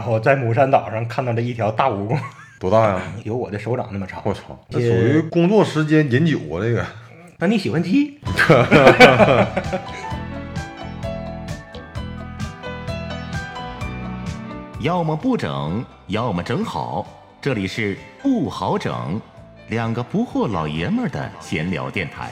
[0.00, 2.18] 然后在母山岛上看到了一条大蜈蚣，
[2.58, 3.02] 多大呀？
[3.22, 4.22] 有我的手掌那么长。
[4.24, 6.82] 我操，这属于工作时间饮酒啊，这个。
[7.36, 8.18] 那你喜欢踢？
[14.80, 17.06] 要么不整，要么整好。
[17.42, 19.20] 这里是不好整，
[19.68, 22.30] 两个不惑老爷们儿的闲聊电台。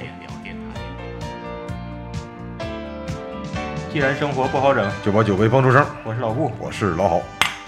[3.93, 5.85] 既然生活不好整，就把酒杯放出声。
[6.03, 7.21] 我是老顾，我是老郝。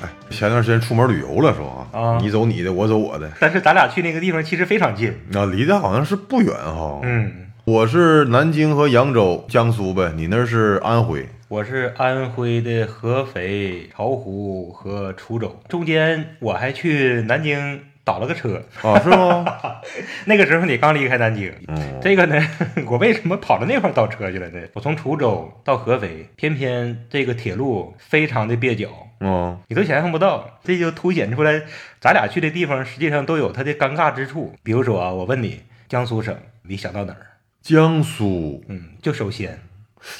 [0.02, 1.98] 哎，前段时间出门旅游了是吧？
[1.98, 3.30] 啊你走你的，我走我的。
[3.38, 5.12] 但是咱俩去那个地方其实非常近。
[5.30, 7.00] 那离得好像是不远哈。
[7.02, 7.32] 嗯，
[7.64, 10.12] 我是南京和扬州，江苏呗。
[10.16, 11.28] 你那是安徽。
[11.48, 18.60] 我是安徽的合肥、巢湖和滁州，中间我还去南京倒了个车。
[18.82, 19.44] 啊，是吗？
[20.26, 22.36] 那个时候你刚离开南京，嗯，这个呢，
[22.90, 24.60] 我为什么跑到那块儿倒车去了呢？
[24.74, 28.88] 我从滁州到合肥，偏偏这个铁路非常的蹩脚，
[29.20, 31.62] 嗯，你都想象不到，这就凸显出来
[32.00, 34.52] 咱俩去的地方实际上都有它的尴尬之处。
[34.64, 37.26] 比如说啊，我问你，江苏省，你想到哪儿？
[37.62, 38.64] 江苏。
[38.68, 39.58] 嗯，就首先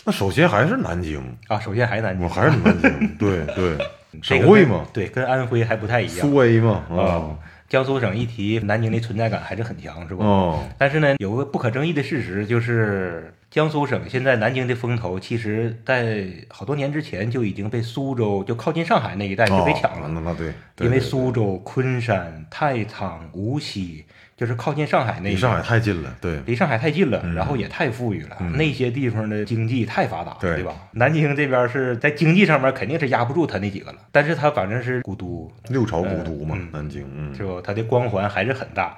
[0.05, 3.17] 那首先还是南京，啊，首先还是南京，我还是南京。
[3.17, 3.79] 对对，
[4.23, 6.85] 这个省会嘛，对，跟安徽还不太一样苏 A 嘛。
[6.91, 7.39] 啊啊。。
[7.71, 10.25] 江苏省一提南京的存在感还是很强，是吧？
[10.25, 10.65] 哦。
[10.77, 20.09] 但是呢，有个不可争议的事实就是，江苏省现在南京的风头，其实在好多年之前就已经被苏州就靠近上海那一带就被抢了。
[20.09, 20.53] 哦那对
[20.85, 24.05] 因为苏州、昆山、太仓、无锡，
[24.41, 26.41] 就是靠近上海那离上海太近了，对。
[26.47, 30.73] 离上海太近了，嗯然后也太富裕了，嗯那些地方的经济太发达了，对吧？
[30.93, 37.61] 南京这边是在经济上面肯定是压不住他那几个了，但是他反正是古都，六朝古都嘛嗯，南京，嗯是不？
[37.61, 38.97] 它的光环还是很大。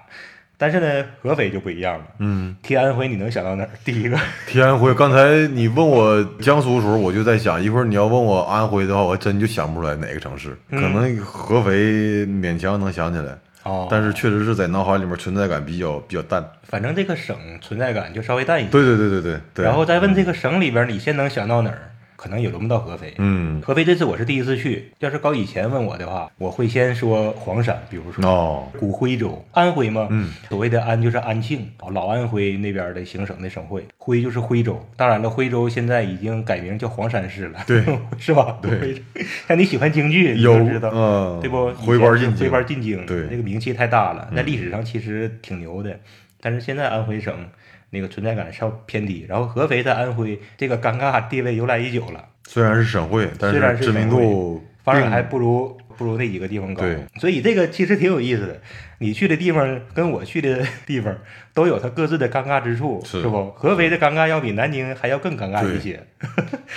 [0.56, 2.04] 但是呢，合肥就不一样了。
[2.20, 2.56] 嗯。
[2.62, 3.70] 提安徽，你能想到哪儿？
[3.84, 16.44] 第一个， 提安徽，刚才你问我江苏的时候，我就在想，一会儿你要问我安徽的话，我还真就想不出来哪个城市，嗯可能合肥勉强能想起来，哦，但是确实是在脑海里面存在感比较比较淡。
[16.64, 18.70] 反正这个省存在感就稍微淡一点。
[18.70, 19.64] 对对对对对对。
[19.64, 21.91] 然后再问这个省里边，你先能想到哪儿？
[22.22, 23.12] 可能也轮不到合肥。
[23.18, 34.80] 嗯，合肥这次我是第一次去，要是搞以前问我的话，我会先说黄山，比如说哦，古徽州，安徽嘛，嗯，所谓的安就是安庆，老安徽那边的行省的省会，徽就是徽州。
[34.96, 37.82] 当然了，徽州现在已经改名叫黄山市了，对，
[38.16, 38.56] 是吧？
[38.62, 39.02] 对，
[39.48, 41.72] 像你喜欢京剧，你有就知道，嗯，对不？
[41.74, 43.26] 徽班进京，回班进京，对。
[43.28, 44.36] 那个名气太大了，嗯。
[44.36, 45.98] 在历史上其实挺牛的，
[46.40, 47.34] 但是现在安徽省
[47.94, 58.60] 那个存在感稍偏低，然后合肥在安徽这个尴尬地位由来已久了，虽然是省会，但是知名度并反而还不如不如那几个地方高对，所以这个其实挺有意思的。
[58.98, 61.14] 你去的地方跟我去的地方
[61.52, 63.50] 都有它各自的尴尬之处，是不？
[63.50, 66.00] 合肥的尴尬要比南京还要更尴尬一些。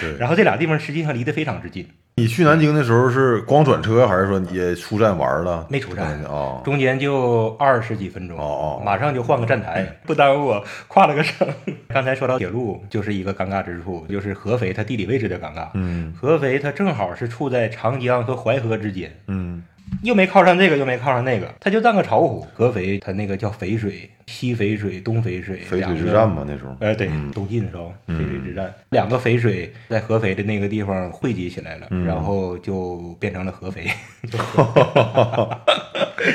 [0.01, 0.17] 对。
[0.19, 1.87] 然后这俩地方实际上离得非常之近，
[2.17, 5.67] 你去南京的时候是光转车，还是说也出站玩了？
[5.69, 6.61] 没出站啊。
[6.63, 11.45] 中间就二十几分钟，哦哦马上就换个站台， 不耽误我跨了个省。
[11.89, 15.67] 刚才说到铁路，就是一个尴尬之处，就是合肥它地理位置的尴尬。
[15.73, 19.61] 嗯合肥它正好是处在长江和淮河之间，嗯
[20.03, 22.45] 又没靠上这个，又没靠上那个，它就占个巢湖。
[22.53, 26.75] 合肥它那个叫肥水，西肥水、东肥水，肥水之战嘛，那时候。
[26.79, 33.87] 呃，对，嗯东晋的时候，肥水之战，两个肥水在合肥的那个地方汇集起来了，嗯然后就变成了合肥，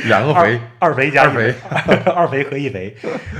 [0.06, 1.54] 两个肥，二肥加一二肥，
[2.14, 2.94] 二肥合一肥。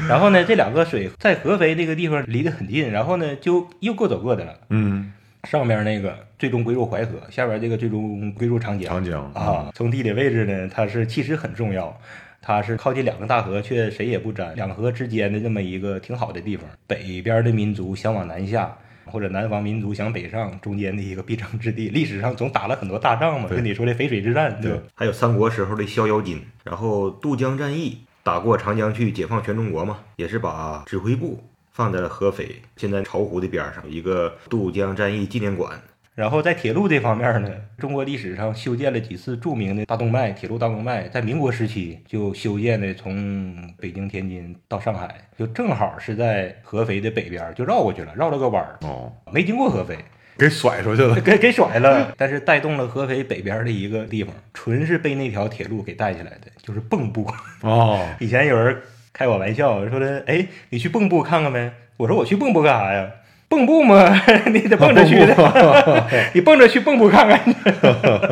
[0.08, 4.54] 然后呢，这两个水在合肥那个地方离得很近，然后呢就又各走各的了。
[4.70, 5.12] 嗯，
[5.44, 8.88] 上面那个最终归入淮河，下边这个最终归入长江。
[8.88, 11.96] 长江啊，从地理位置呢，它是其实很重要，
[12.42, 16.66] 它是靠近两个大河，却谁也不沾，两河之间的这么一个挺好的地方。
[16.86, 21.88] 北边的民族想往南下，或者南方民族想北上，中间的一个必争之地。
[21.88, 24.82] 历史上总打了很多大仗嘛，对跟你说的淝水之战，对吧？
[24.94, 31.42] 还有三国时候的逍遥津，然后渡江战役打过长江去解放全中国嘛，也是把指挥部
[31.80, 35.80] 放在了合肥，现在巢湖的边上一个渡江战役纪念馆。
[36.14, 37.48] 然后在铁路这方面呢，
[37.78, 49.96] 中国历史上修建了几次著名的大动脉，铁路大动脉，在民国时期就修建的，从北京、天津到上海，就正好是在合肥的北边，就绕过去了，绕了个弯儿，哦，没经过合肥，
[50.36, 51.18] 给甩出去了。
[51.18, 57.26] 给给甩了，但是带动了合肥北边的一个地方，纯是被那条铁路给带起来的，就是蚌埠。
[57.62, 58.76] 哦， 以前有人
[59.20, 61.70] 开我玩笑说的，哎，你去蚌埠看看呗？
[61.98, 63.06] 我说我去蚌埠干啥呀？
[63.50, 64.10] 蚌埠嘛，
[64.50, 67.52] 你得蹦着去的， 你蹦着去蚌埠看看去。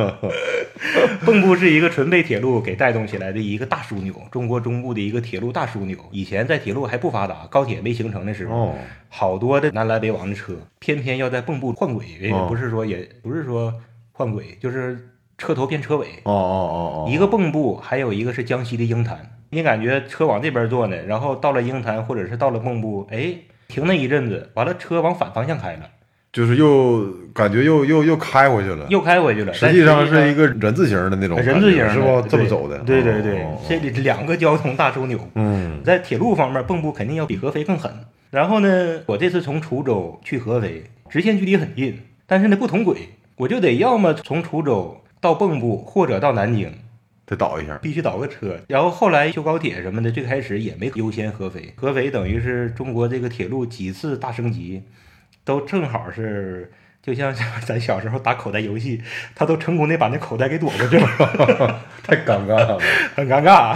[1.26, 5.94] 蚌埠是一个纯被铁路给带动起来的一个大枢纽，中国中部的一个铁路大枢纽。
[6.10, 8.74] 以前在铁路还不发达，高铁没形成的时候，哦，
[9.10, 13.74] 好多的南来北往的车，偏偏要在蚌埠换轨，也哦不是说也不是说
[14.12, 14.98] 换轨，就是
[15.38, 19.18] 车头变车尾，哦哦哦哦，一个蚌埠，还有一个是江西的鹰潭。
[19.50, 23.34] 你感觉车往这边坐呢，然后到了鹰潭或者是到了蚌埠，哎，
[23.68, 25.82] 停那一阵子，完了车往反方向开了，
[26.32, 29.54] 就是又感觉又又又开回去了，又开回去了。
[29.54, 32.20] 实际上是一个人字形的那种，人字形是不？
[32.28, 35.18] 这么走的，对对对这里两个交通大枢纽。
[35.36, 37.90] 嗯在铁路方面，蚌埠肯定要比合肥更狠。
[38.30, 46.72] 然后呢，我这次从滁州去合肥，直线距离很近，但是呢不同轨，我就得要么从滁州到蚌埠，或者到南京，
[47.26, 48.60] 得倒一下，必须倒个车。
[48.68, 54.82] 然后后来修高铁什么的，最开始也没优先合肥，合肥等于是中国这个铁路几次大升级，
[55.44, 56.72] 都正好是。
[57.00, 57.32] 就像
[57.64, 59.00] 咱小时候打口袋游戏，
[59.34, 61.80] 他都成功的把那口袋给躲过去了。
[62.04, 62.78] 太尴尬了。
[63.14, 63.74] 很尴尬。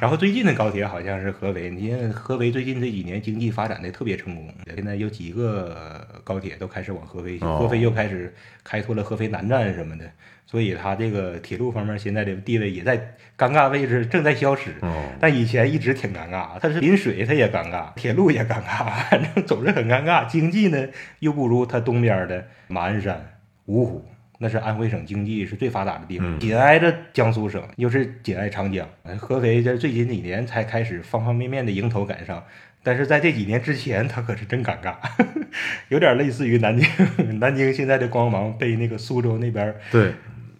[0.00, 8.34] 然后最近的高铁好像是合肥，你看合肥最近这几年经济发展的特别成功，现在有几个高铁都开始往合肥去，哦合肥又开始
[8.64, 10.04] 开拓了合肥南站什么的，
[10.46, 12.96] 所以它这个铁路方面现在的地位也在
[13.38, 14.70] 尴尬位置，正在消失。
[14.80, 20.26] 哦，但以前一直挺尴尬，它是临水它也尴尬，铁路也尴尬，反正总是很尴尬。
[20.26, 20.88] 经济呢
[21.20, 24.04] 又不如它东边的马鞍山、芜湖，
[24.42, 28.84] 那是安徽省经济是最发达的地方，嗯紧挨着江苏省，又是紧挨长江。
[29.04, 32.44] 呃合肥在最近几年才开始方方面面的迎头赶上，
[32.82, 34.96] 但是在这几年之前，它可是真尴尬，
[35.90, 36.88] 有点类似于南京。
[37.38, 40.12] 南京现在的光芒被那个苏州那边对，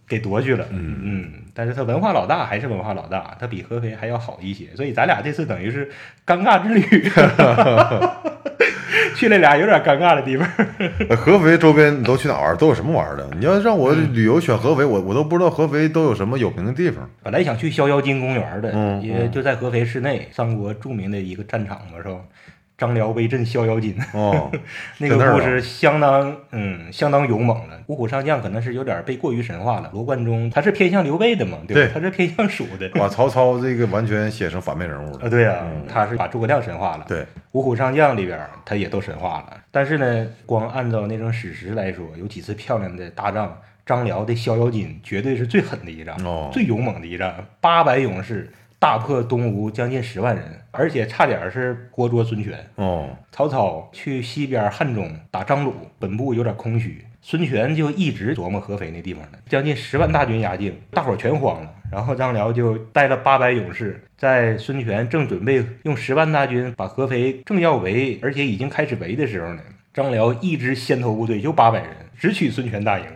[0.06, 0.64] 给夺去了。
[0.70, 5.90] 嗯嗯，但是它文化老大还是文化老大，它比合肥还要好一些，所以咱俩这次等于是
[6.24, 6.80] 尴尬之旅，
[9.14, 10.48] 去了俩有点尴尬的地方。
[11.08, 12.56] 呃合肥周边你都去哪玩儿？
[12.56, 13.28] 都有什么玩的？
[13.38, 17.08] 你要让我嗯旅游选合肥，我我都不知道合肥都有什么有名的地方。
[17.22, 22.16] 本来想去逍遥津公园的，嗯也就在合肥市内，三国著名的一个战场嘛，是吧？
[22.82, 24.50] 张辽威震逍遥津，哦，
[24.98, 27.80] 那个故事相当嗯相当勇猛了。
[27.86, 29.88] 五虎上将可能是有点被过于神话了。
[29.92, 31.92] 罗贯中他是偏向刘备的嘛，对吧？
[31.94, 32.88] 对他是偏向蜀的。
[32.88, 37.04] 把曹操这个完全写成反面人物了啊，对啊，他是把诸葛亮神化了。
[37.06, 39.56] 对，五虎上将里边，他也都神化了。
[39.70, 43.56] 但是呢，光按照那种史实来说，有几次漂亮的大仗，
[43.86, 48.50] 张辽的逍遥津绝对是最狠的一仗，哦最勇猛的一仗，八百勇士
[48.82, 52.68] 大破东吴将近十万人，而且差点是活捉孙权。
[52.74, 61.70] 哦，曹操去西边汉中打张鲁，本部有点空虚，孙权就一直琢磨合肥那地方呢，将近十万大军压境，大伙儿全慌了。
[61.92, 69.62] 然后张辽就带了八百勇士，在孙权正准备用十万大军把合肥正要围，而且已经开始围的时候呢，
[69.94, 71.88] 张辽一支先头部队就八百人，
[72.18, 73.06] 直取孙权大营。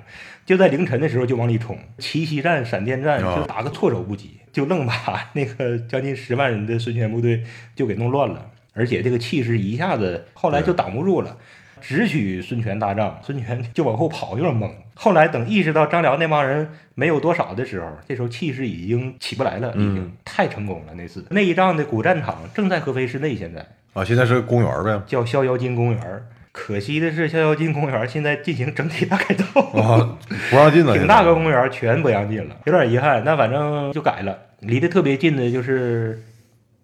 [0.46, 7.42] 就在凌晨的时候就往里冲，奇袭战、闪电战啊就打个措手不及，就愣把那个将近十万人的孙权部队
[7.74, 8.50] 就给弄乱了。
[8.72, 11.36] 而且这个气势一下子后来就挡不住了，
[11.80, 14.70] 直取孙权大帐，孙权就往后跑，有点懵。
[14.94, 20.94] 后来等意识到张辽那帮人没有多少的时候，这时候气势已经起不来了，已经、嗯太成功了。
[20.94, 25.02] 那次那一仗的古战场正在合肥市内，现在啊，现在是公园呗。
[25.06, 26.22] 叫逍遥津公园。
[26.58, 29.44] 可惜的是，逍遥津公园现在进行整体大改造。
[29.78, 30.16] 啊，
[30.50, 30.94] 不让进了。
[30.96, 33.22] 挺大个公园全不让进了，有点遗憾。
[33.22, 36.18] 那反正就改了，离得特别近的就是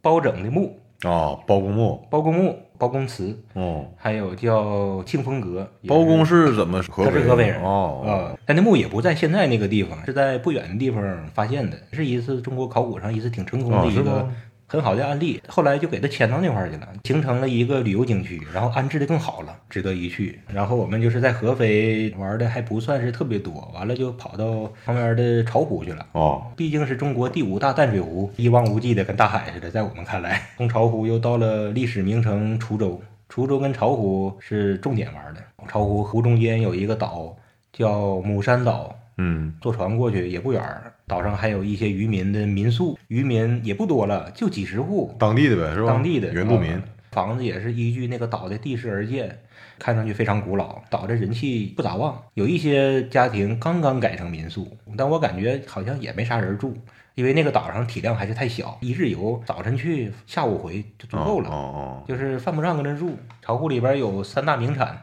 [0.03, 2.07] 包拯的墓、啊，包公墓。
[2.11, 5.67] 包公墓、包公祠，哦，还有叫庆丰阁。
[5.89, 7.11] 包公是怎么合他？
[7.11, 11.03] 是河北人哦，啊，但那墓也不在现在那个地方，是在不远的地方
[11.33, 14.35] 发现的，是一次中国考古上一次挺成功的一个吗
[14.73, 15.39] 很好的案例。
[15.47, 20.41] 后来就给他迁到那块儿去了，形成了一个旅游景区，然后安置的更好了，值得一去。
[20.49, 26.07] 然后我们就是在合肥玩的还不算是特别多，完了就跑到旁边的巢湖去了。
[26.13, 29.71] 哦，毕竟是中国第五大淡水湖，一望无际的，跟大海似的。
[29.71, 32.99] 在我们看来， 从巢湖又到了历史名城滁州，
[33.29, 35.43] 滁州跟巢湖是重点玩的。
[35.69, 37.37] 巢湖湖中间有一个岛
[37.73, 40.93] 叫母山岛，嗯，坐船过去也不远儿。
[41.07, 45.87] 岛上还有一些渔民的民宿，渔民也不多了，就几十户，当地的呗，是吧？
[45.87, 46.83] 当地的原住民啊。
[47.11, 49.39] 房子也是依据那个岛的地势而建，
[49.79, 50.81] 看上去非常古老。
[50.89, 56.75] 岛的人气不咋旺，有一些家庭刚刚改成民宿，但我感觉好像也没啥人住，
[57.15, 63.19] 因为那个岛上体量还是太小，一日游早晨去，下午回就足够了，哦哦就是犯不上跟那住。
[63.43, 64.99] 巢湖里边有三大名产：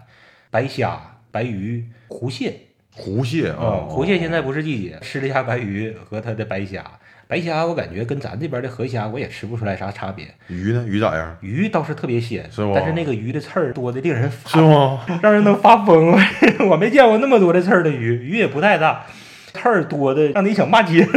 [0.49, 0.99] 白虾、
[1.29, 2.68] 白鱼、湖蟹。
[2.95, 6.83] 哦，湖蟹啊、啊，湖蟹现在不是季节，吃了一下白鱼和它的白虾。
[7.27, 10.83] 白虾我感觉跟咱这边的河虾我也吃不出来啥差别，鱼呢？
[10.87, 11.37] 鱼咋样？
[11.41, 15.01] 鱼倒是特别鲜，是吗但是那个鱼的刺儿多的令人是发，吗？
[15.21, 16.17] 让人能发疯。
[16.67, 19.05] 我没见过那么多的刺儿的鱼，鱼也不太大，
[19.53, 21.07] 刺儿多的让你想骂街。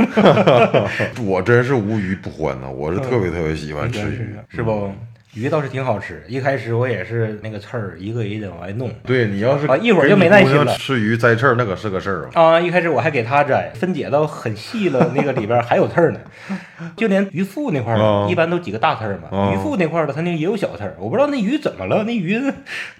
[1.24, 4.34] 我真是无鱼不欢呐，我是特别特别喜欢吃鱼。
[4.50, 4.92] 是不？
[5.34, 6.22] 鱼倒是挺好吃。
[6.28, 12.42] 一开始我也是那个刺儿一个一个往外弄对你要是啊一会儿就没耐心了吃鱼摘刺儿，那可是个事儿啊。
[12.42, 12.60] 啊。
[12.60, 16.20] 一开始我还给它摘，分解到很细了，那个里边还有刺儿呢。
[16.96, 19.28] 就连鱼腹那块儿哦，一般都几个大刺儿嘛。
[19.30, 20.94] 哦鱼腹那块儿的，它那也有小刺儿。
[20.98, 22.38] 我不知道那鱼怎么了，那鱼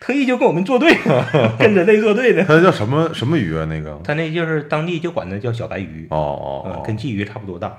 [0.00, 0.94] 特意就跟我们作对，
[1.58, 2.42] 跟人类作对的。
[2.48, 3.66] 它叫什么什么鱼啊？
[3.66, 4.00] 那个？
[4.02, 6.06] 它那就是当地就管它叫小白鱼。
[6.10, 7.76] 哦哦嗯，哦，跟鲫鱼差不多大。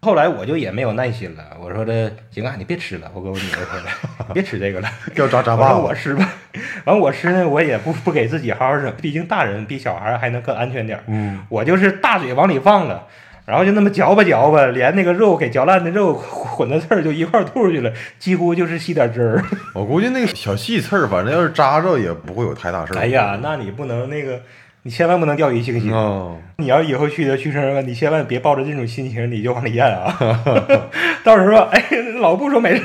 [0.00, 3.86] 后来我就也没有耐心了，我说这行啊，你别吃了，我跟我女儿说了，
[4.28, 6.32] 你 别吃这个了， 叫炸炸我霸说我吃吧。
[6.84, 11.04] 完我吃呢，我也不不给自己好好整，毕竟大人比小孩还能更安全点儿。
[11.08, 13.06] 嗯，我就是大嘴往里放了。
[13.46, 19.44] 然后就那么嚼吧嚼吧，连那个肉给嚼烂的肉混的刺儿就一块吐出去了，几乎就是吸点汁儿。
[19.72, 22.98] 我估计那个小细刺儿，反正要是扎着也不会有太大事儿。
[22.98, 24.40] 哎呀，那你不能那个，
[24.86, 25.92] 你千万不能掉以轻心。
[25.92, 30.16] 哦，你要以后去的去生了，你千万别抱着这种心情，你就往里咽啊！
[31.24, 31.82] 到时候哎，
[32.20, 32.84] 老布说没事。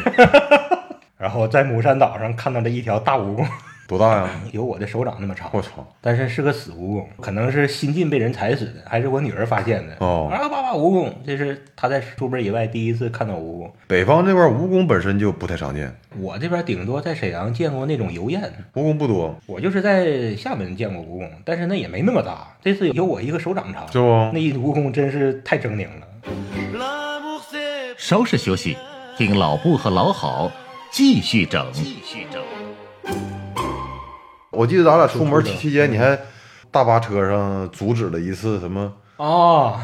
[1.20, 3.46] 然后在母山岛上看到了一条大蜈蚣，
[3.92, 4.30] 多大呀？
[4.54, 5.86] 有我的手掌那么长，我操！
[6.00, 9.98] 但是是个死蜈蚣，可能是新近被人踩死的，还是我女儿发现的。
[10.00, 13.70] 哦啊，爸爸，蜈蚣，这是她在出门以外第一次看到蜈蚣。
[13.88, 18.42] 北方这块蜈蚣本身就不太常见，我这边顶多在沈阳见过那种油燕，
[18.74, 23.86] 蜈蚣不多，我就是在厦门见过蜈蚣，但是那也没那么大，这次有我一个手掌长。
[23.92, 24.40] 是不那？
[24.40, 26.08] 一蜈蚣真是太狰狞了。
[27.98, 28.76] 稍事休息，
[29.18, 30.50] 听老布和老郝
[30.92, 31.70] 继续整。
[31.74, 32.42] 继续整。
[34.62, 36.16] 我记得咱俩出门期期间，你还
[36.70, 39.76] 大巴车上阻止了一次什么哦，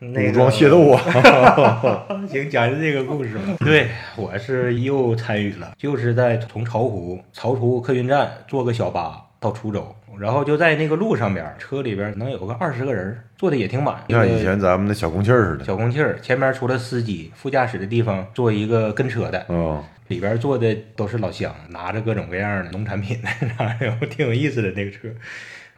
[0.00, 2.06] 武装械斗啊？
[2.30, 3.42] 行，讲讲这个故事吧。
[3.58, 9.84] 对，我是又参与了，就是在从巢湖巢湖客运站坐个小巴到滁州，
[10.16, 13.96] 然后就在那个路上边，车里边能有个二十个人，坐的也挺满。
[14.06, 23.16] 你看以前咱们那小公汽儿似的，小公汽儿，前面除了司机，副驾驶的地方坐一个跟车的，嗯，里边坐的都是老乡，拿着各种各样的农产品，
[23.78, 25.08] 然后挺有意思的那个车。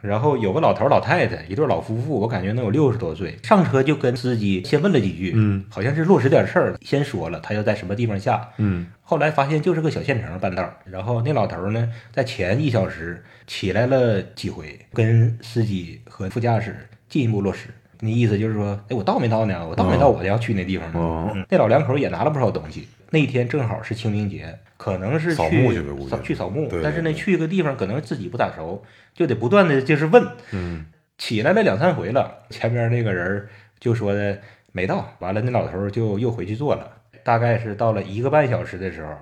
[0.01, 3.37] 然后有个老头儿老太太，一对老夫妇，我感觉能有六十多岁。
[3.43, 10.75] 上车就跟司机先问了几句，嗯，好像是落实点事儿，先说了他要在什么地方下，嗯，后来发现就是个小县城半道儿。
[10.83, 16.75] 然后那老头儿呢，在前一小时起来了几回，跟司机和副驾驶
[17.07, 17.69] 进一步落实。
[18.03, 19.65] 那意思就是说，哎，我到没到呢？
[19.65, 20.99] 我到没到我要去那地方呢？
[20.99, 22.87] 哦嗯，那老两口也拿了不少东西。
[23.11, 26.81] 那天正好是清明节，可能是扫墓去扫去扫墓对。
[26.83, 28.83] 但是呢，去一个地方可能自己不咋熟，
[29.13, 30.21] 就得不断的就是问。
[30.51, 30.85] 嗯，
[31.17, 33.47] 起来了两三回了，前边那个人
[33.79, 34.37] 就说的
[34.73, 36.91] 没到，完了那老头就又回去坐了。
[37.23, 39.13] 大概是到了一个半小时的时候，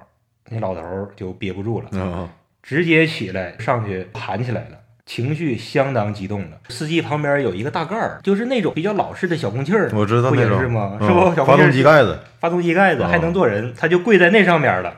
[0.50, 0.82] 那老头
[1.16, 2.28] 就憋不住了，嗯，
[2.64, 4.81] 直接起来上去喊起来了。
[5.06, 10.98] 情绪相当激动了，司机旁边有一个大盖儿，就是那种比较老式的小空气儿，我知道不也是吗？
[11.00, 11.36] 嗯是不？
[11.36, 14.94] 小发空气儿动机盖子，发动机盖子哦还能坐人，他就跪在那上面了，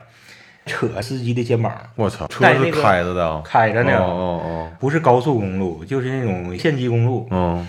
[0.66, 7.66] 扯司机的肩膀，我操，车是开着的啊，开着呢，哦哦不是高速公路，就是那种县级公路，哦，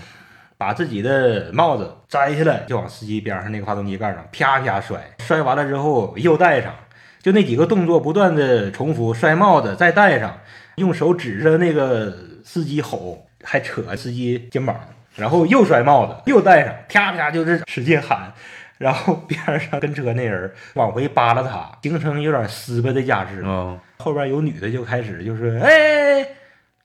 [0.58, 6.72] 把自己的帽子摘下来，就往司机边上那个发动机盖上啪啪摔，摔完了之后又戴上，
[7.22, 10.38] 就那几个动作不断的重复，摔帽子再戴上，
[10.76, 14.76] 用手指着那个司机吼，还扯司机肩膀，
[15.16, 18.32] 然后又摔帽子又戴上，啪啪就是使劲喊。
[18.78, 23.42] 然后边上跟车那人往回扒拉他，形成有点撕巴的架势。
[23.42, 26.18] 嗯后边有女的就开始就是哎，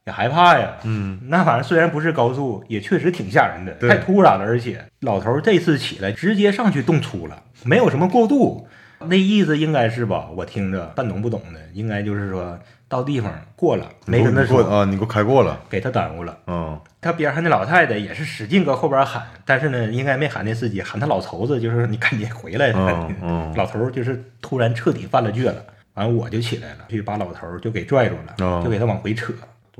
[0.05, 0.77] 也害怕呀。
[0.85, 4.45] 嗯，那玩意儿虽然不是高速，也确实挺吓人的，太突然了。
[4.45, 8.65] 而且老头这次起来直接上去动粗了，没有什么过渡，
[8.99, 10.29] 那意思应该是吧？
[10.33, 12.57] 我听着半懂不懂的，应该就是说
[12.91, 16.37] 到地方过了，没跟他说，啊，你给我开过了，给他耽误了。
[16.47, 22.73] 嗯，他边上那老太太也是使劲搁后边喊，但是呢，应该没喊那司机，喊他老头子，就是你赶紧回来。
[22.75, 25.55] 嗯 嗯老头就是突然彻底犯了倔了，
[25.93, 29.33] 完我就起来了，去把老头就给拽住了，哦就给他往回扯。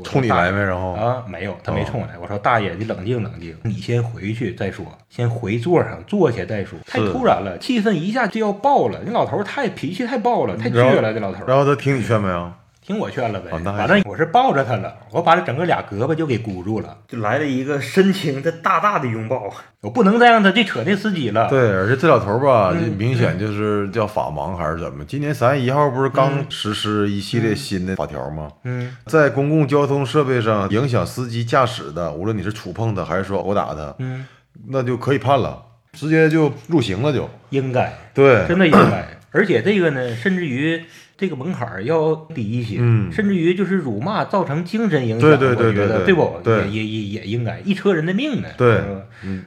[0.06, 0.58] 冲你来呗？
[0.58, 2.18] 然后啊，没有，他没哦冲我来。
[2.18, 6.80] 我说大爷，你冷静冷静，你先回去再说，先回座上坐下再说。
[6.88, 9.00] 太突然了，气氛一下就要爆了。
[9.06, 11.13] 那老头太脾气太爆了，太倔了。
[11.13, 12.51] 这老头然后他听你劝没有？
[12.84, 19.54] 听我劝了呗，哦反正我是抱着他了，我把他整个俩胳膊就给箍住了，就来了一个深情的大大的拥抱。
[19.82, 21.48] 我不能再让他去扯那司机了。
[21.48, 25.06] 对，而且这老头吧，嗯这明显就是叫法盲还是怎么？
[25.06, 28.50] 今年三月一号不是刚实施一系列新的法条吗？
[28.64, 34.26] 嗯，在公共交通设备上影响司机驾驶的，无论你是触碰他还是说殴打他，嗯，
[34.70, 37.30] 那就可以判了，直接就入刑了就。
[37.52, 39.08] 应该，对，真的应该。
[39.34, 40.84] 而且这个呢，甚至于
[41.22, 46.40] 这个门槛儿要低一些，嗯甚至于就是辱骂造成精神影响，对对对我觉得对对不？
[46.44, 48.82] 对也也也也应该一车人的命呢，对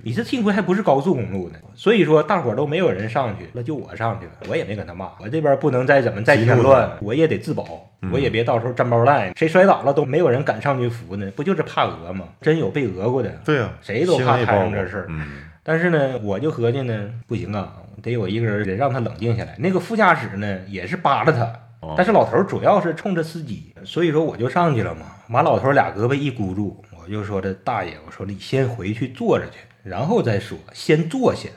[0.04, 12.26] 你这幸亏还不是高速公路呢，所以说大伙儿都没有人上去，那就我上去了，我也没跟他骂，我这边不能再怎么再添乱，我也得自保，嗯我也别到时候沾包赖，谁摔倒了都没有人敢上去扶呢，不就是怕讹吗？
[12.40, 15.26] 真有被讹过的，对呀、谁都怕摊上这事儿嗯
[15.66, 19.56] 但是呢，我就合计呢，不行啊，得有一个人得让他冷静下来。
[19.58, 21.52] 那个副驾驶呢，也是扒拉他，哦
[21.96, 25.06] 但是老头儿主要是冲着司机，所以说我就上去了嘛。
[25.30, 31.48] 完，老头儿俩胳膊一箍住，我就说这大爷，我说你先回去坐着去，然后再说，先坐下。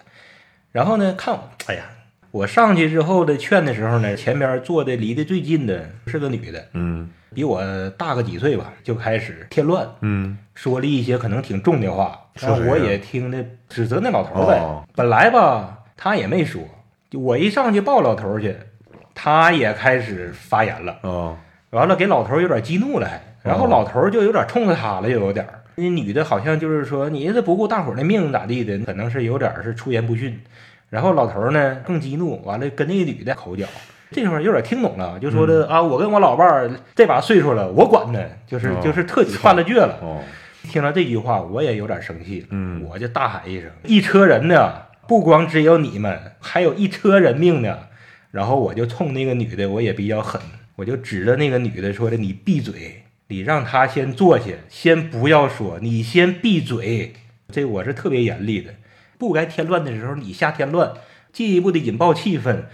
[0.72, 1.84] 然后呢，看我，哎呀，
[2.32, 14.60] 我上去之后的劝的时候呢，前边坐的离得最近的是个女的，嗯比我大个几岁吧，就开始添乱，嗯说了一些可能挺重的话，说我也听的指责那老头儿呗。
[14.60, 16.64] 哦本来吧，他也没说，
[17.10, 18.56] 就我一上去抱老头儿去，
[19.20, 21.36] 他也开始发言了，哦
[21.72, 25.44] 完了给老头儿有点激怒了还，然后哦老头儿就有点冲着他了，又有点。
[25.74, 30.40] 那女的好像就是说你这不顾大伙儿的命咋地的，可能是有点是出言不逊。
[30.90, 33.66] 然后老头儿呢更激怒，完了跟那个女的口角。
[34.12, 39.98] 这会儿有点听懂了，就说的、啊，我跟我老伴儿这把岁数了，我管呢，就是哦就是彻底犯了倔了。
[40.02, 40.22] 哦
[40.70, 44.74] 听了这句话，我也有点生气，嗯我就大喊一声：“一车人呢，
[45.08, 47.78] 不光只有你们，还有一车人命呢！”
[48.38, 50.40] 然后我就冲那个女的，我也比较狠，
[50.76, 57.14] 我就指着那个女的说的：“你闭嘴，你让她先坐下，先不要说，你先闭嘴。”
[57.52, 58.76] 这我是特别严厉的，
[59.18, 60.94] 不该添乱的时候你瞎添乱，
[61.34, 62.66] 进一步的引爆气氛，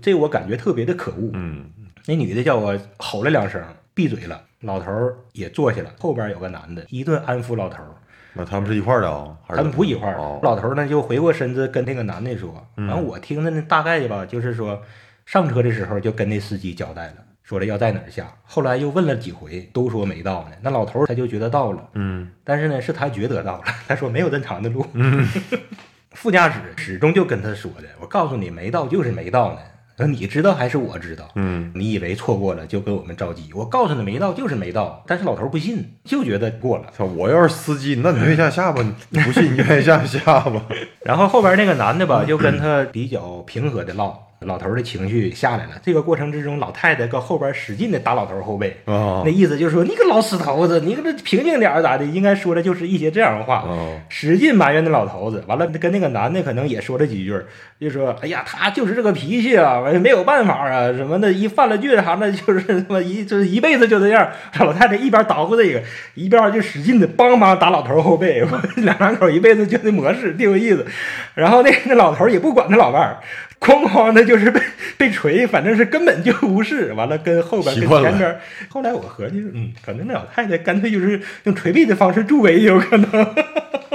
[0.00, 1.32] 这我感觉特别的可恶。
[1.34, 1.70] 嗯
[2.06, 4.40] 那女的叫我吼了两声，闭嘴了。
[4.60, 7.92] 老头儿也坐下了，后边有个男的，一顿安抚老头儿。
[8.34, 9.36] 那他们是一块儿的啊？
[9.46, 10.16] 还是他们不一块儿。
[10.16, 14.82] 哦老头儿呢就回过身子跟那个男的说，嗯然后我听的呢大概吧，就是说
[15.24, 18.26] 上车的时候就跟那司机交代了，说了要在哪儿下。
[18.44, 20.56] 后来又问了几回，都说没到呢。
[20.60, 24.84] 那老头儿他就觉得到了，嗯但是呢是他觉得到了，他说没有这长的路。
[26.12, 29.60] 副驾驶始终就跟他说的，我告诉你没到就是没到呢。
[29.96, 31.30] 那你知道还是我知道？
[31.36, 33.50] 嗯你以为错过了就跟我们着急？
[33.54, 36.84] 我告诉你没到就是没到，但是老头不信，就觉得过了。
[36.96, 37.04] 操！
[37.04, 38.84] 我要是司机，那你愿意下下吧？
[39.10, 40.62] 你不信你愿意下下吧？
[41.04, 45.70] 然后后边那个男的吧，就跟他比较平和的唠，老头的情绪下来了。
[45.82, 52.04] 这个过程之中，老太太搁后边使劲的打老头后背，啊那意思就是说你个老死头子，你搁这平静点儿咋的？
[52.04, 53.64] 应该说的就是一些这样的话。
[53.66, 57.34] 哦使劲埋怨那老头子，完了跟那个男的可能也说了几句，
[57.80, 64.30] 就说：“哎呀，他就是这个脾气啊，没有办法啊，什么的，一犯了倔啥的，就是他妈一 就是一辈子就这样。”
[64.60, 65.82] 老太太一边捣鼓这个，
[66.14, 68.44] 一边就使劲的梆梆打老头后背，
[68.76, 70.86] 两两口一辈子就这模式，挺有意思。
[71.34, 73.16] 然后那那老头也不管他老伴儿，
[73.64, 74.60] 哐哐的就是被
[74.98, 76.92] 被锤，反正是根本就无视。
[76.92, 83.34] 完了跟后边跟前边，后来我合计，嗯，可能那老太太干脆就是用捶背的方式助威，有可能。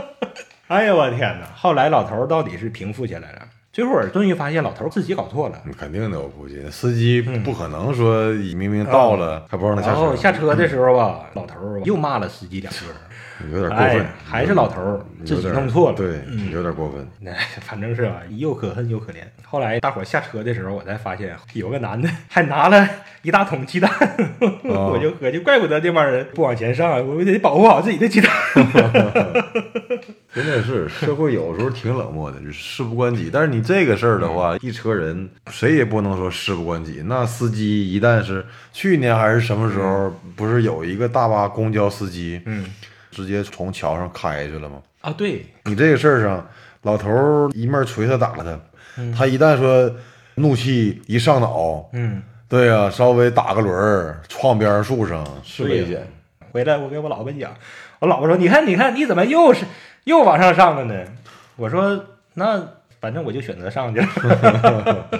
[0.67, 1.47] 哎呀，我天哪！
[1.55, 5.61] 后来老头到底是平复下来了，最后终于发现老头儿自己搞错了。
[5.77, 12.93] 肯定的，我估计司机不可能说明明到了还不让他下车然后车，下车的时候吧，老头儿又骂了司机两句儿。
[13.53, 15.95] 有点过哎分，，还是老头儿自己弄错了。
[15.95, 17.07] 对，嗯有点过分。
[17.21, 19.19] 那反正是啊，又可恨又可怜。
[19.45, 22.85] 后来大伙儿下车的时候，我才发现有个男的还拿了
[23.21, 23.89] 一大桶鸡蛋，
[24.67, 28.29] 哦我就合计，怪不得这帮人不往前上，我们得保护好自己的鸡蛋。
[30.35, 33.29] 真的是社会有时候挺冷漠的，就是事不关己。
[33.33, 37.01] 但是你这个事儿的话，一车人谁也不能说事不关己。
[37.05, 42.65] 那司机一旦是去年还是什么时候，不是有一个大巴公交司机嗯
[43.09, 44.81] 直接从桥上开去了吗？
[45.01, 46.47] 啊，对，你这个事儿上，
[46.83, 48.43] 老头儿一面捶他打了
[48.95, 49.91] 他，他一旦说
[50.35, 56.07] 怒气一上脑，嗯，对呀、稍微打个轮儿，撞边上树上是危险。
[56.51, 57.53] 回来我给我老婆讲，
[57.99, 59.65] 我老婆说：“你看，你看，你怎么又是
[60.09, 61.05] 又往上上了呢？”
[61.55, 62.67] 我说：“那
[62.99, 65.09] 反正我就选择上去了。”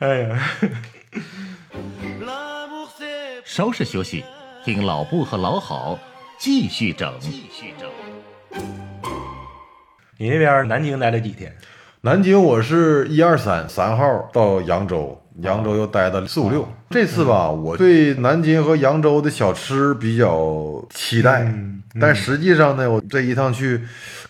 [0.00, 0.50] 哎呀，
[3.44, 4.24] 稍事休息，
[4.64, 5.98] 听老布和老郝
[6.38, 7.14] 继续整。
[7.20, 7.90] 继续整。
[10.16, 11.54] 你那边南京待了几天？
[12.00, 16.68] 南京我是一二三三号到扬州，扬州又待到四五六。
[16.90, 21.46] 这次吧，我对南京和扬州的小吃比较期待，
[22.00, 23.80] 但实际上呢，我这一趟去，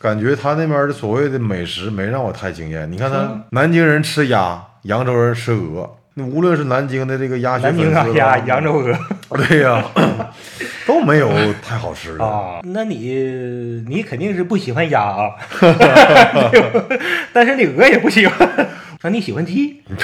[0.00, 2.90] 感觉他那边的所谓的美食没让我太惊艳。
[2.90, 5.96] 你看他南京人吃鸭，扬州人吃鹅。
[6.14, 8.92] 那无论是南京的这个鸭血粉丝吧，京啊呀，扬州鹅
[9.48, 9.84] 对呀、
[10.84, 11.30] 都没有
[11.62, 12.24] 太好吃的。
[12.24, 15.30] 啊，那你你肯定是不喜欢鸭啊，
[17.32, 18.68] 但是你鹅也不喜欢。
[19.02, 19.80] 那你喜欢鸡？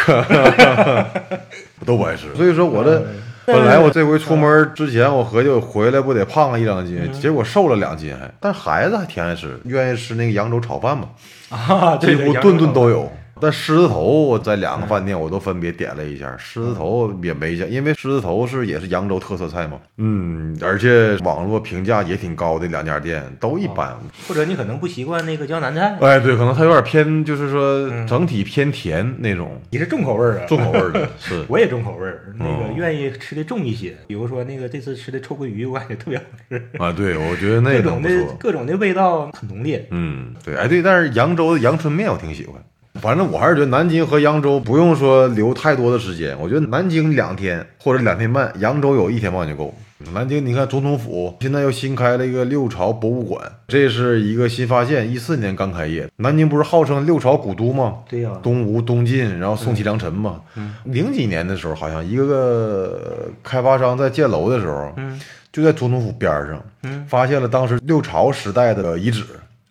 [1.85, 2.35] 都不爱吃。
[2.35, 3.04] 所以说我这
[3.46, 8.30] 本来我这回出门之前，我合计我回来不得胖个一两斤，结果瘦了两斤还。
[8.40, 11.09] 但孩子还挺爱吃，愿意吃那个扬州炒饭嘛，
[11.50, 13.11] 啊，几乎顿顿都有。
[13.40, 19.79] 但狮子头我在两个饭店我都分别点了一下，狮子头也没下，因为狮子头是也是扬州特色菜嘛。
[19.99, 23.97] 嗯，而且网络评价也挺高的两家店都一般。
[24.29, 30.47] 或者你可能不习惯那个江南菜，哎，对，可能它有点偏，就是说整体偏甜那种，你是重口味儿啊？
[30.47, 31.44] 重口味儿的 是。
[31.49, 33.97] 我也重口味儿，那个哦愿意吃的重一些。
[34.07, 38.11] 比如说那个这次吃的臭鳜鱼，我感觉特别好吃，啊，对，我觉得那各种的。
[38.38, 39.87] 各种的味道很浓烈。
[39.90, 42.62] 嗯，对，哎对，但是扬州的阳春面我挺喜欢。
[43.00, 49.74] 反正我还是觉得南京和扬州不用说留太多的时间，我觉得南京两天或者两天半，扬州有一天半就够。
[50.12, 56.07] 南京，你看总统府现在又新开了一个六朝博物馆，这是一个新发现，一四年刚开业。
[56.16, 57.98] 南京不是号称六朝古都吗？
[58.07, 60.40] 对呀、东吴、东晋，然后宋齐梁陈嘛。
[60.85, 65.18] 零几年的时候，好像一个个开发商在建楼的时候，嗯
[65.50, 69.24] 就在总统府边上，嗯发现了当时六朝时代的遗址。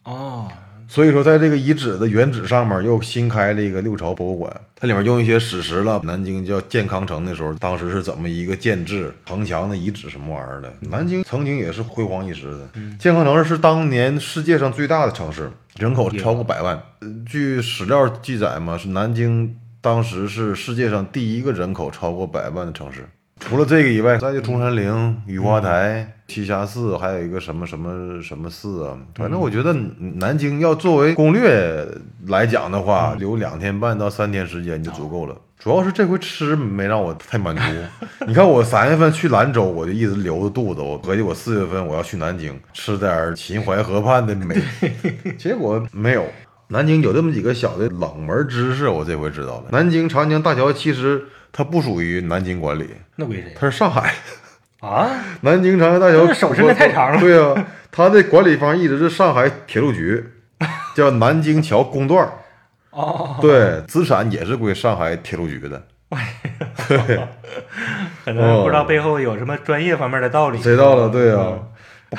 [0.05, 0.47] 哦，
[0.93, 5.99] 所以说，在这个遗址的原址上面又新开了一个六朝博物馆，它里面用一些史实了。
[6.03, 10.71] 南京叫建康城的时候，当时是怎么一个建制、城墙的遗址什么玩意儿的？
[10.81, 12.69] 南京曾经也是辉煌一时的。
[12.99, 16.79] 建康城是当年世界上最大的城市，人口超过百万。
[16.99, 23.09] 呃据史料记载嘛，是南京当时是世界上第一个人口超过百万的城市。
[23.45, 28.97] 除了这个以外，再就中山陵、雨花台、栖霞寺，还有一个什么什么什么寺啊。
[29.15, 29.73] 反正我觉得
[30.15, 31.85] 南京要作为攻略
[32.27, 35.35] 来讲的话，留两天半到三天时间就足够了。
[35.59, 37.61] 主要是这回吃没让我太满足。
[38.25, 44.55] 你看我三月份去兰州，我就一直留着肚子，我合计我四月份我要去南京吃点秦淮河畔的美，
[45.37, 46.25] 结果没有。
[46.69, 49.65] 南京有这么几个小的冷门知识，我这回知道了。
[49.71, 51.23] 南京长江大桥其实
[51.53, 54.13] 它不属于南京管理，那归谁它是上海。
[54.81, 55.09] 啊？
[55.41, 60.21] 南京长江大桥那手伸得太长了对呀、它的管理方一直是上海铁路局，
[60.93, 62.33] 叫南京桥公段儿。
[62.89, 65.81] 哦，对，资产也是归上海铁路局的。
[68.25, 70.61] 可能不知道背后有什么专业方面的道理。
[70.61, 71.07] 谁到了？
[71.09, 71.63] 对呀、嗯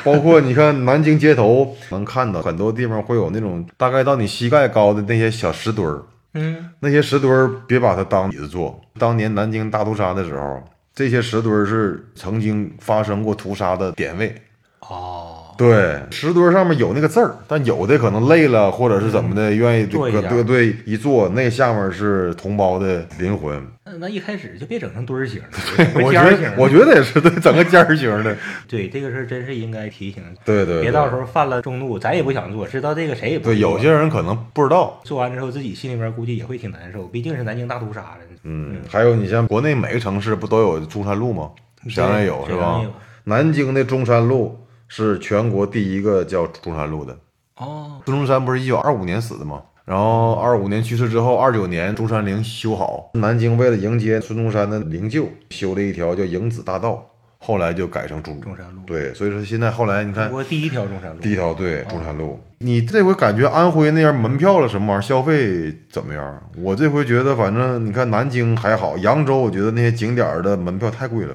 [0.02, 6.02] 包括你看南京街头能看到很多地方会有那种大概到你膝盖高的那些小石墩儿，
[6.34, 8.80] 嗯，那些石墩儿别把它当椅子坐。
[8.98, 10.62] 当年南京大屠杀的时候，
[10.94, 14.34] 这些石墩儿是曾经发生过屠杀的点位。
[14.80, 23.64] 哦，对，石墩儿上面有那个字儿，但有的可能累了或者是怎么的，愿意坐一下对对对一坐，那下面是同胞的灵魂。
[23.86, 26.22] 那那一开始就别整成墩儿形的，我 觉。
[26.22, 28.36] 得我觉得也是对，整个尖儿型的。
[28.66, 35.00] 对这个事儿真是应该提醒，对对，别到时候犯了众怒，咱也不想做，知道这个谁也不对有些人可能不知道。
[35.04, 38.20] 做完之后自己心里边估计也会挺难受，毕竟是南京大屠杀的。
[38.44, 41.50] 嗯，还有你像国内每个城市不都有中山路吗？
[41.88, 42.80] 沈阳也有是吧？
[43.24, 44.58] 南京的中山路
[44.96, 47.18] 是全国第一个叫中山路的。
[47.56, 49.60] 哦，孙中山不是一九二五年死的吗？
[49.84, 53.10] 然后二五年去世之后，二九年中山陵修好。
[53.14, 57.04] 南京为了迎接孙中山的灵柩，修了一条叫迎子大道，
[57.38, 61.20] 后来就改成中中山路对，所以说现在后来你看中国第一条中山路。
[61.20, 66.40] 第一条对中山路，你这回感觉安徽那边门票了什么玩意儿，消费怎么样？
[66.56, 71.34] 我这回觉得反正你看南京还好，扬州我觉得那些景点的门票太贵了，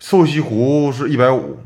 [0.00, 1.60] 瘦西湖是一百五。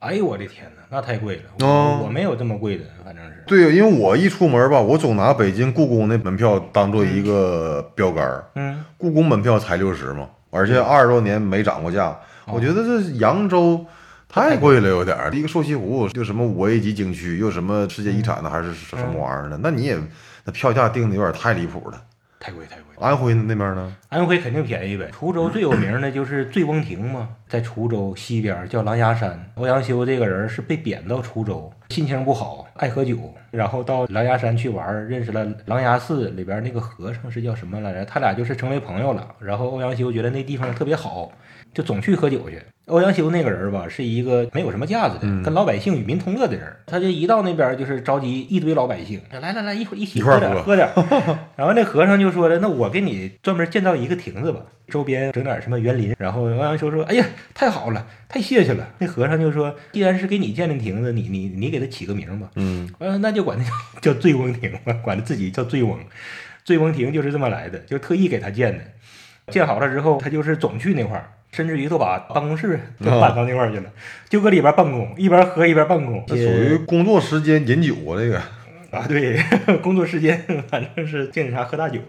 [0.00, 1.42] 哎呦我的天哪，那太贵了！
[1.60, 3.44] 我哦我没有这么贵的，反正是。
[3.46, 8.44] 对，因为我一出门吧，我总拿北京故宫的门票当做一个标杆儿。
[8.56, 12.18] 嗯，故宫门票才六十嘛，而且二十多年没涨过价。
[12.46, 13.86] 我觉得这扬州
[14.28, 15.30] 太贵了，有点儿。
[15.32, 19.56] 一个瘦西湖，又什么五 A 级景区，又什么世界遗产的，还是什么玩意儿的？
[19.62, 19.96] 那你也
[20.44, 22.02] 那票价定的有点太离谱了。
[22.40, 22.84] 太贵太贵。
[22.98, 23.96] 安徽那边呢？
[24.08, 25.10] 安徽肯定便宜呗。
[25.12, 29.44] 滁州最有名的就是醉翁亭嘛，在滁州西边叫狼牙山。
[29.56, 33.16] 欧阳修这个人是被贬到滁州，心情不好，爱喝酒，
[33.50, 38.04] 然后到狼牙山去玩，认识了狼牙寺里边那个和尚是叫什么来着？
[38.04, 39.26] 他俩就是成为朋友了。
[39.40, 41.32] 然后欧阳修觉得那地方特别好，
[41.74, 42.62] 就总去喝酒去。
[42.86, 46.72] 欧阳修那个人吧，是一个没有什么架子的，跟老百姓与民同乐的人。
[46.86, 51.38] 他就一到那边就是召集一堆老百姓，来来来，一会一起一块儿喝喝点喝点。
[51.54, 54.60] 然后那和尚就说了：“那我给你专门建造一个亭子吧，
[54.90, 57.24] 周边整点什么园林。”然后欧阳修说：“哎呀，
[57.54, 62.50] 太好了，太谢谢了。”那和尚就说：“既然是给你建的亭子，你你你给他起个名吧。
[62.56, 63.64] 嗯，呃，那就管它
[64.00, 65.98] 叫叫醉翁亭吧， 管他自己叫醉翁。
[66.64, 68.84] 醉翁亭就是这么来的，就特意给他建的。
[69.50, 73.90] 建好了之后，他就是总去那块儿，甚至于都把办公室都搬到那块儿去了，
[74.28, 76.22] 就搁里边办公，一边喝一边办公。
[76.26, 78.40] 这属于工作时间饮酒啊，这个。
[78.90, 79.40] 啊，对，
[79.82, 82.00] 工作时间反正是见着啥喝大酒。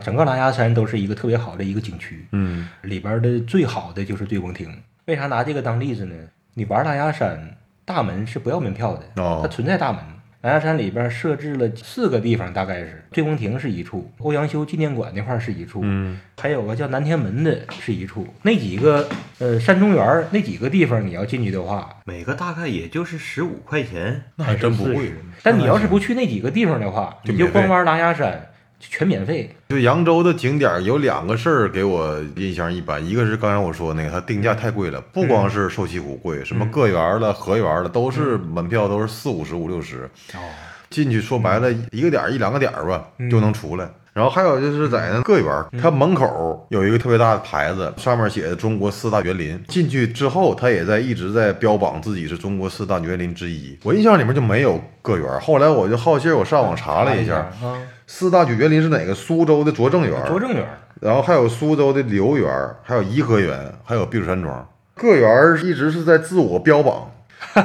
[0.00, 4.72] 整个狼牙山都是一个特别好的一个景区，嗯，里边的最好的就是醉翁亭。
[5.06, 6.14] 为啥拿这个当例子呢？
[6.54, 10.00] 你玩狼牙山，大门是不要门票的，哦它存在大门。
[10.40, 18.24] 狼牙山里边设置了四个地方，大概是醉翁亭是一处，欧阳修纪念馆那块儿是一处，嗯，还有个叫南天门的是一处。
[18.42, 19.08] 那几个
[19.40, 25.10] 呃山中园儿那几个地方，你要进去的话，每个大概也就是十五块钱，那还真不贵。
[25.42, 28.40] 但你要是不去那几个地方的话，你就光玩狼牙山，
[28.80, 29.50] 全免费。
[29.68, 40.08] 就扬州的景点儿有两个事儿给我印象一般，一个是刚才我说那个，它定价太贵了，不光是瘦西湖贵，什么个园儿了、河园儿了，都是门票都是四五十、五六十。
[40.34, 40.38] 哦，
[40.90, 43.90] 进去说白了，一个点儿一两个点儿吧就能出来。
[44.18, 49.62] 然后还有就是在那个园儿，它门口有一个特别大的牌子，上面写的“中国四大园林”。
[49.68, 53.78] 进去之后，它也在一直在标榜自己是中国四大园林之一。
[53.84, 57.78] 我印象里面就没有个园儿，后来我就好奇，我上网查了一下，啊，
[58.08, 59.14] 四大园林是哪个？
[59.14, 60.66] 苏州的拙政园，拙政园，
[61.00, 62.50] 然后还有苏州的留园，
[62.82, 64.68] 还有颐和园，还有避暑山庄。
[64.96, 67.08] 个园儿一直是在自我标榜。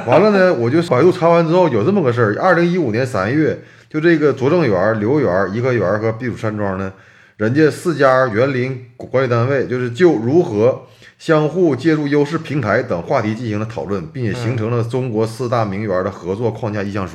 [0.06, 3.58] 完了呢，我就百度查完之后，有这么个事儿：二零一五年三月，
[3.94, 6.92] 就这个拙政园、留园、颐和园和避暑山庄呢，
[7.36, 10.82] 人家四家园林管理单位就是就如何
[11.16, 17.14] 相互借助优势平台等话题进行了讨论，并且形成了中国四大名园的合作框架意向书。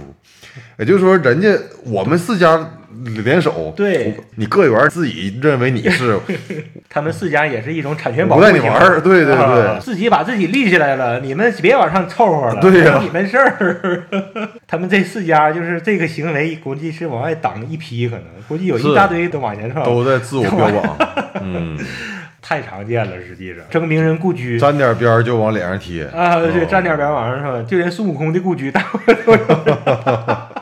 [0.77, 1.49] 也就是说，人家
[1.83, 2.78] 我们四家
[3.23, 4.15] 联手，对。
[4.35, 6.17] 你各园自己认为你是
[6.89, 8.47] 他们四家也是一种产权保护不。
[8.47, 12.79] 带你玩儿，对对啊对，自己把自己立起来了，你们别往上凑合了，对。
[12.85, 14.03] 呀关你们事儿。
[14.67, 20.97] 他们这四家就是这个行为，估计是往外挡一批，可能估计有一大堆都往前凑，都在自我标榜，
[21.41, 21.77] 嗯，
[22.41, 23.11] 太常见了。
[23.27, 24.59] 实际上，争名人故居。
[24.59, 26.05] 沾点边儿就往脸上贴。
[26.05, 30.58] 啊，对，沾点边往上说，就连孙悟空的故居大伙都有。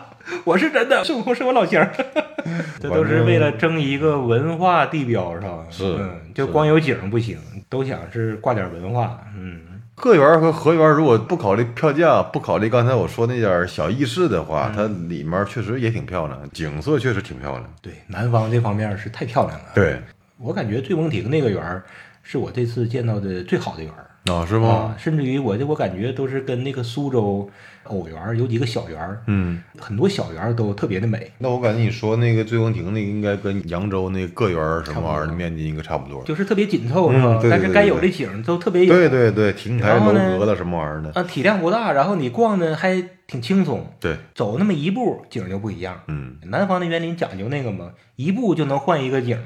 [0.48, 1.92] 我是真的，孙悟空是我老乡儿，
[2.80, 5.66] 这都是为了争一个文化地标，是吧？
[5.70, 9.60] 是嗯，就光有景不行，都想是挂点文化，嗯。
[9.96, 17.66] 个园和河园如果不考虑票价，不考虑刚才我说那点儿小意事的话，它里面确实也挺漂亮，景色确实挺漂亮。
[17.82, 19.66] 对，南方这方面是太漂亮了。
[19.76, 20.00] 对，
[20.38, 21.84] 我感觉醉翁亭那个园儿
[22.24, 27.50] 是我这次见到的最好的园儿啊，是吗啊？，甚至于我这我感觉都是跟那个苏州
[27.90, 36.24] 藕园有几个小园儿，嗯，很多小园儿都特别的美，那我感觉你说那个醉翁亭那个应该跟扬州那个个园儿什么玩意儿的面积应该差不多。
[36.24, 37.40] 就是特别紧凑，是吧？
[37.50, 38.94] 但是该有的景都特别有。
[38.94, 46.00] 对对对，亭台楼阁的什么玩意儿的，啊，体量不大，然后你逛呢还挺轻松，对，走那么一步景就不一样。
[46.08, 49.44] 嗯，南方的园林讲究那个嘛，一步就能换一个景儿。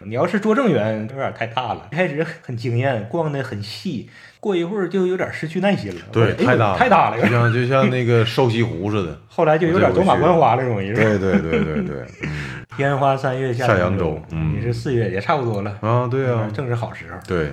[0.00, 6.00] 你要是拙政园有点太大了，一开始很惊艳，逛的很细，过一会儿就有点失去耐心了。
[6.12, 9.18] 对，太大了，太大了，有就点像就像那个瘦西湖似的。
[9.28, 10.94] 后来就有点走马观花那种意思。
[10.94, 12.06] 对对对对对，
[12.78, 15.78] 烟花三月下下扬州你是四月也差不多了。
[15.80, 17.18] 啊，对啊，正是好时候。
[17.26, 17.52] 对，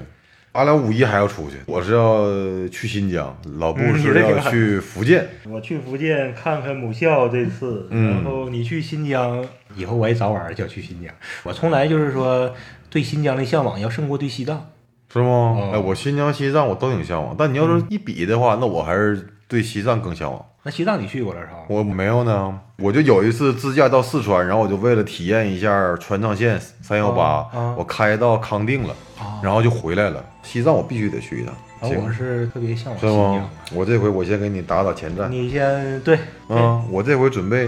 [0.53, 2.25] 俺俩五一还要出去，我是要
[2.67, 5.27] 去新疆，老布是要去福建。
[5.49, 11.13] 我去福建看看母校这次，嗯然后你去新疆，以后我也早晚就要去新疆。
[11.43, 12.53] 我从来就是说
[12.89, 14.69] 对新疆的向往要胜过对西藏。
[15.13, 15.25] 是吗？
[15.27, 20.45] 哦哎，我新疆、西藏我都挺向往，但你要说一比的话，那我还是对西藏更向往。
[20.63, 21.53] 那西藏你去过了是吧？
[21.67, 28.95] 我没有呢，我就有一次自驾到四川，然后我就为了体验一下川藏线三幺八我开到康定了，
[29.41, 30.23] 然后就回来了。
[30.43, 33.49] 西藏我必须得去一趟，行然后我是特别向往是新疆吗。？
[33.73, 36.19] 我这回我先给你打打前站你先对，
[36.49, 37.67] 嗯，我这回准备，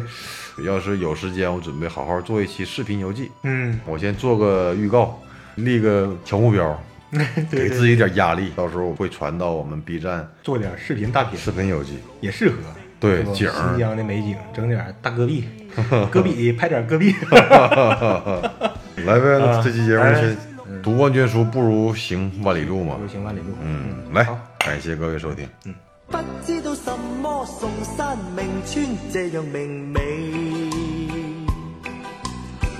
[0.63, 3.31] 要是有时间，我准备好好做一期视频游记。
[3.41, 5.19] 嗯，我先做个预告，
[5.55, 6.79] 立个小目标，
[7.49, 11.97] 给自己点压力，到时候我会传到我们 B 站做点视频大片视频游记。
[12.21, 12.57] 也适合。
[13.03, 15.43] 对景新疆的美景，整点大戈壁，
[16.09, 17.13] 戈壁拍点戈壁。
[19.05, 20.37] 来呗，这期节目来先
[20.81, 22.95] 读万卷书不如行万里路嘛。
[22.97, 23.47] 流行万里路。
[23.61, 24.25] 嗯，来，
[24.57, 25.45] 感谢各位收听。
[26.07, 29.99] 不知道什么崇山名川这样明媚，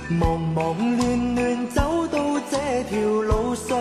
[0.08, 3.76] 忙忙乱乱走到这条路上，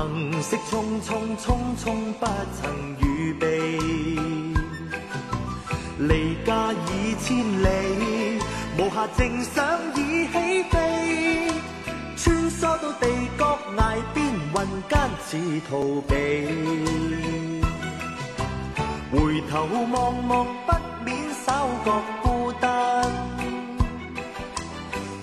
[0.00, 1.44] 行色匆匆匆
[1.76, 1.84] 匆
[2.14, 3.04] 不曾預
[3.38, 3.44] 備，
[6.00, 8.40] 離家已千里，
[8.78, 11.52] 無暇正想已起飛。
[12.16, 13.06] 穿梭到地
[13.38, 14.18] 角崖邊，
[14.54, 14.56] 雲
[14.88, 15.36] 間似
[15.68, 16.12] 逃避。
[19.12, 20.72] 回頭望望，不
[21.04, 21.08] 免
[21.44, 21.90] 稍覺
[22.22, 22.64] 孤單。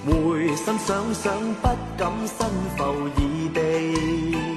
[0.05, 4.56] 回心想想，不敢身浮異地。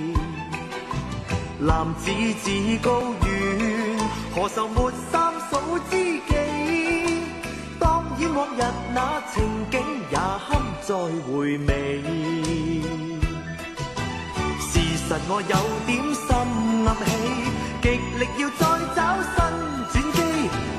[1.62, 2.10] 男子
[2.42, 3.98] 志高遠，
[4.34, 6.32] 何愁沒三嫂知己？
[7.78, 8.62] 當然往日
[8.94, 9.78] 那情景
[10.10, 10.48] 也堪
[10.80, 10.94] 再
[11.30, 12.02] 回味。
[14.58, 16.26] 事实我有点心
[16.86, 17.08] 暗喜，
[17.82, 17.86] 极
[18.18, 18.64] 力要再
[18.96, 19.36] 找新
[19.92, 20.18] 转机，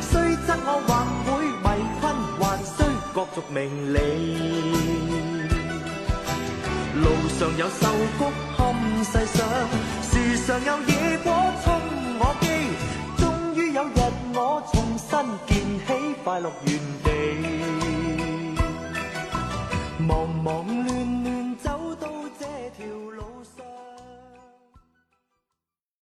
[0.02, 0.12] 虽
[0.48, 0.90] 则我或
[1.28, 1.30] 会
[1.62, 1.68] 围
[2.02, 2.04] 困，
[2.40, 2.76] 还需
[3.14, 3.60] 角逐名
[3.94, 3.96] 利。
[6.96, 7.06] 路
[7.38, 7.84] 上有瘦
[8.18, 8.22] 谷
[8.58, 8.60] 堪
[9.04, 9.40] 细想，
[10.48, 11.26] 常有野火
[11.64, 11.72] 冲
[12.20, 12.48] 我机，
[13.16, 13.90] 终于有日
[14.34, 15.10] 我重新
[15.46, 15.90] 建起
[16.24, 17.08] 快乐原地，
[20.00, 22.08] 忙忙乱乱走到
[22.40, 23.31] 这条路。